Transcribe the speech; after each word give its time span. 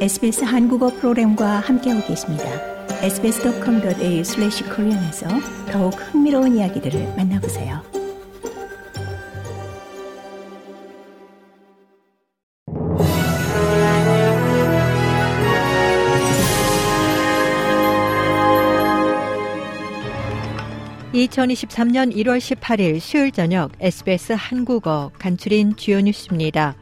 SBS 0.00 0.44
한국어 0.44 0.88
프로그램과 0.88 1.60
함께하고 1.60 2.06
계십니다. 2.06 2.44
sbs.com.au/korean에서 3.02 5.28
더욱 5.70 5.90
흥미로운 5.90 6.56
이야기들을 6.56 7.16
만나보세요. 7.18 7.82
(2023년 21.12 22.16
1월 22.16 22.38
18일) 22.38 23.00
수요일 23.00 23.32
저녁 23.32 23.72
SBS 23.78 24.32
한국어 24.32 25.10
간추린 25.18 25.76
주요 25.76 26.00
뉴스입니다. 26.00 26.79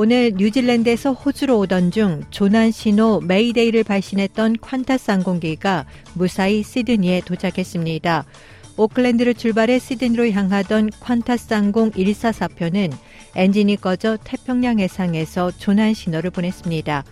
오늘 0.00 0.30
뉴질랜드에서 0.36 1.12
호주로 1.12 1.58
오던 1.58 1.90
중 1.90 2.22
조난 2.30 2.70
신호 2.70 3.18
메이데이를 3.18 3.82
발신했던 3.82 4.58
콴타스 4.58 5.08
항공기가 5.08 5.86
무사히 6.14 6.62
시드니에 6.62 7.22
도착했습니다. 7.22 8.24
오클랜드를 8.76 9.34
출발해 9.34 9.80
시드니로 9.80 10.30
향하던 10.30 10.90
콴타스 10.90 11.50
항공 11.50 11.90
144편은 11.90 12.92
엔진이 13.34 13.80
꺼져 13.80 14.16
태평양 14.22 14.78
해상에서 14.78 15.50
조난 15.50 15.94
신호를 15.94 16.30
보냈습니다. 16.30 17.02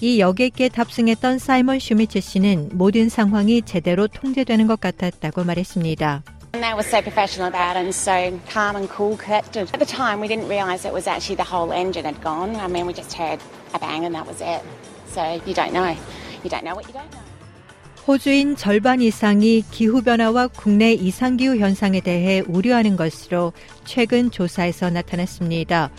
이 0.00 0.18
여객기에 0.18 0.70
탑승했던 0.70 1.38
사이먼 1.38 1.78
슈미츠 1.78 2.20
씨는 2.20 2.70
모든 2.72 3.08
상황이 3.08 3.62
제대로 3.62 4.08
통제되는 4.08 4.66
것 4.66 4.80
같았다고 4.80 5.44
말했습니다. 5.44 6.24
They 6.60 6.74
were 6.74 6.82
so 6.82 7.00
professional 7.02 7.46
about 7.46 7.76
it 7.76 7.84
and 7.84 7.94
so 7.94 8.40
calm 8.50 8.74
and 8.74 8.88
cool, 8.90 9.16
collected. 9.16 9.70
At 9.72 9.78
the 9.78 9.86
time, 9.86 10.18
we 10.20 10.26
didn't 10.26 10.48
realise 10.48 10.84
it 10.84 10.92
was 10.92 11.06
actually 11.06 11.36
the 11.36 11.44
whole 11.44 11.72
engine 11.72 12.04
had 12.04 12.20
gone. 12.20 12.56
I 12.56 12.66
mean, 12.66 12.84
we 12.86 12.92
just 12.92 13.12
heard 13.12 13.38
a 13.74 13.78
bang 13.78 14.04
and 14.04 14.14
that 14.14 14.26
was 14.26 14.40
it. 14.40 14.60
So 15.06 15.40
you 15.46 15.54
don't 15.54 15.72
know. 15.72 15.96
You 16.42 16.50
don't 16.50 16.64
know 16.64 16.74
what 16.74 16.86
you 16.86 16.92
don't 16.92 17.10
know. 17.12 17.22
호주인 18.08 18.56
절반 18.56 19.02
이상이 19.02 19.62
기후변화와 19.70 20.48
국내 20.48 20.94
이상기후 20.94 21.58
현상에 21.58 22.00
대해 22.00 22.42
우려하는 22.46 22.96
것으로 22.96 23.52
최근 23.84 24.30
조사에서 24.30 24.90
나타났습니다. 24.90 25.90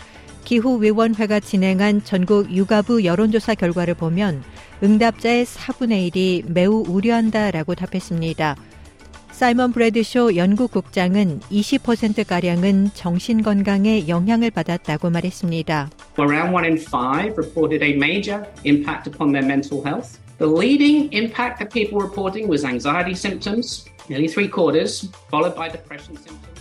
기후위원회가 0.44 1.40
진행한 1.40 2.02
전국 2.02 2.50
육아부 2.50 3.04
여론조사 3.04 3.54
결과를 3.54 3.94
보면 3.94 4.42
응답자의 4.82 5.46
4분의 5.46 6.10
1이 6.10 6.50
매우 6.50 6.84
우려한다라고 6.86 7.76
답했습니다. 7.76 8.56
사이먼 9.40 9.72
브래드쇼 9.72 10.36
연구국장은 10.36 11.40
20%가량은 11.50 12.90
정신건강에 12.92 14.06
영향을 14.06 14.50
받았다고 14.50 15.08
말했습니다. 15.08 15.88
Around 16.18 16.54
one 16.54 16.66
in 16.66 16.76
five 16.76 17.32
reported 17.38 17.82
a 17.82 17.96
major 17.96 18.44
impact 18.64 19.08
upon 19.08 19.32
their 19.32 19.42
mental 19.42 19.80
health. 19.82 20.20
The 20.36 20.46
leading 20.46 21.08
impact 21.16 21.56
that 21.60 21.72
people 21.72 22.04
reporting 22.04 22.52
was 22.52 22.66
anxiety 22.66 23.16
symptoms, 23.16 23.88
nearly 24.10 24.28
three 24.28 24.50
quarters, 24.50 25.08
followed 25.32 25.56
by 25.56 25.72
depression 25.72 26.20
symptoms. 26.20 26.60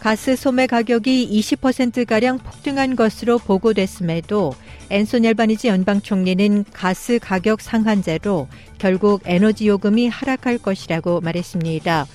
가스 0.00 0.34
소매 0.34 0.66
가격이 0.66 1.28
20%가량 1.30 2.38
폭등한 2.38 2.96
것으로 2.96 3.36
보고됐음에도 3.36 4.54
앤소니 4.92 5.26
알바니지 5.28 5.68
연방 5.68 6.02
총리는 6.02 6.66
가스 6.70 7.18
가격 7.18 7.62
상한제로 7.62 8.46
결국 8.76 9.22
에너지 9.24 9.66
요금이 9.66 10.08
하락할 10.08 10.58
것이라고 10.58 11.22
말했습니다. 11.22 12.06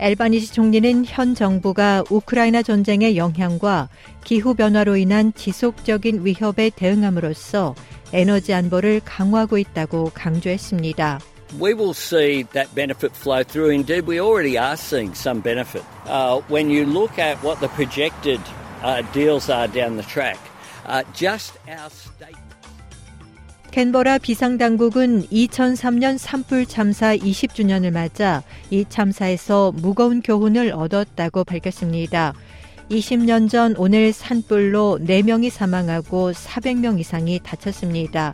엘바니지 0.00 0.52
총리는 0.52 1.04
현 1.06 1.36
정부가 1.36 2.02
우크라이나 2.10 2.64
전쟁의 2.64 3.16
영향과 3.16 3.88
기후 4.24 4.54
변화로 4.54 4.96
인한 4.96 5.32
지속적인 5.32 6.24
위협에 6.24 6.70
대응함으로써 6.74 7.76
에너지 8.12 8.52
안보를 8.52 9.00
강화하고 9.04 9.56
있다고 9.56 10.10
강조했습니다. 10.12 11.20
We 11.60 11.72
will 11.72 11.94
see 11.94 12.42
that 12.52 12.74
benefit 12.74 13.14
flow 13.14 13.44
through. 13.44 13.70
Indeed, 13.72 14.08
we 14.08 14.20
already 14.20 14.58
are 14.58 14.76
seeing 14.76 15.14
some 15.14 15.40
benefit. 15.40 15.84
Uh, 16.04 16.40
when 16.48 16.68
you 16.68 16.84
look 16.84 17.16
at 17.20 17.38
what 17.44 17.60
the 17.60 17.68
projected 17.68 18.40
uh, 18.82 19.02
deals 19.12 19.48
are 19.48 19.68
down 19.68 19.96
the 19.96 20.02
track, 20.02 20.36
uh. 20.86 21.04
캔버라 23.70 24.18
비상당국은 24.18 25.26
2003년 25.28 26.16
산불 26.18 26.66
참사 26.66 27.14
20주년을 27.14 27.92
맞아 27.92 28.42
이 28.70 28.84
참사에서 28.88 29.72
무거운 29.76 30.22
교훈을 30.22 30.72
얻었다고 30.72 31.44
밝혔습니다. 31.44 32.34
20년 32.90 33.50
전 33.50 33.76
오늘 33.76 34.12
산불로 34.12 35.00
4명이 35.02 35.50
사망하고 35.50 36.32
400명 36.32 36.98
이상이 36.98 37.40
다쳤습니다. 37.42 38.32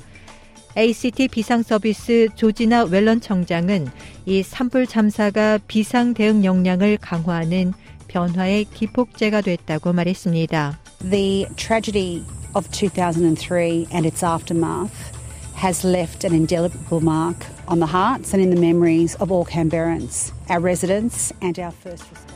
ACT 0.77 1.29
비상서비스 1.29 2.31
조지나 2.35 2.85
웰런 2.85 3.21
청장은 3.21 3.89
이 4.27 4.43
산불 4.43 4.87
참사가 4.87 5.59
비상 5.69 6.15
대응 6.15 6.45
역량을 6.45 6.99
강화하는 7.01 7.73
변화의 8.09 8.65
기폭제가 8.67 9.41
됐다고 9.41 9.93
말했습니다. 9.93 10.79
The 11.11 11.47
tragedy 11.57 12.25
of 12.55 12.69
2003 12.71 13.87
and 13.93 14.07
its 14.07 14.25
aftermath 14.25 15.13
has 15.57 15.87
left 15.87 16.25
an 16.25 16.35
indelible 16.35 17.01
mark 17.01 17.47
on 17.69 17.79
the 17.79 17.87
hearts 17.87 18.35
and 18.35 18.43
in 18.43 18.51
the 18.51 18.61
memories 18.61 19.15
of 19.21 19.31
all 19.31 19.45
Canberrans, 19.45 20.33
our 20.51 20.61
residents 20.61 21.33
and 21.41 21.59
our 21.59 21.71
first 21.71 22.05
responders. 22.13 22.34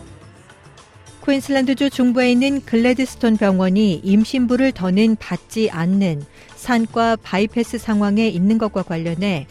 퀸슬랜드주 1.24 1.90
중부에 1.90 2.32
있는 2.32 2.60
글래드스톤 2.62 3.36
병원이 3.36 4.00
임신부를 4.02 4.72
더는 4.72 5.16
받지 5.16 5.68
않는 5.70 6.24
산과 6.56 7.16
바이패스 7.22 7.78
상황에 7.78 8.28
있는 8.28 8.58
것과 8.58 8.82
관련해 8.82 9.46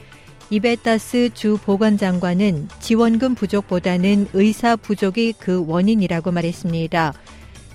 이베트 0.50 0.94
다스 0.94 1.32
주 1.34 1.58
보건장관은 1.64 2.70
지원금 2.80 3.36
부족보다는 3.36 4.30
의사 4.34 4.76
부족이 4.76 5.34
그 5.40 5.66
원인이라고 5.68 6.32
말했습니다. 6.32 7.14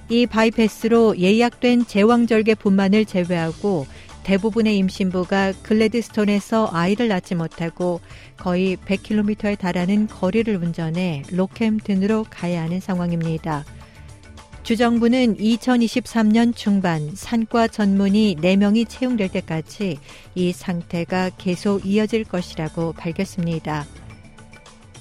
이 0.08 0.26
바이패스로 0.26 1.18
예약된 1.18 1.86
제왕절개 1.86 2.54
분만을 2.54 3.04
제외하고 3.04 3.86
대부분의 4.24 4.76
임신부가 4.78 5.52
글래드스톤에서 5.62 6.70
아이를 6.72 7.08
낳지 7.08 7.34
못하고 7.34 8.00
거의 8.36 8.76
100km에 8.76 9.58
달하는 9.58 10.06
거리를 10.06 10.54
운전해 10.56 11.22
록햄튼으로 11.30 12.26
가야 12.30 12.62
하는 12.62 12.80
상황입니다. 12.80 13.64
주정부는 14.62 15.38
2023년 15.38 16.54
중반 16.54 17.10
산과 17.14 17.68
전문의 17.68 18.36
4명이 18.36 18.88
채용될 18.88 19.28
때까지 19.30 19.98
이 20.36 20.52
상태가 20.52 21.30
계속 21.36 21.84
이어질 21.84 22.24
것이라고 22.24 22.92
밝혔습니다. 22.92 23.84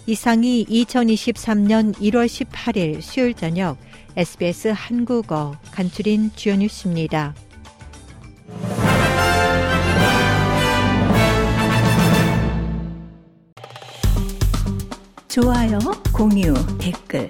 이상이 0.08 0.66
2023년 0.66 1.94
1월 1.98 2.26
18일 2.26 3.02
수요일 3.02 3.36
저녁 3.36 3.78
SBS 4.18 4.70
한국어 4.70 5.56
간추린 5.72 6.32
주요 6.36 6.56
뉴스입니다. 6.56 7.36
좋아요, 15.30 15.80
공유, 16.12 16.54
댓글 16.78 17.30